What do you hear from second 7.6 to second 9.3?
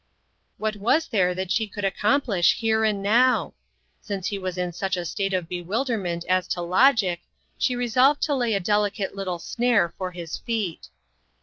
re solved to lay a delicate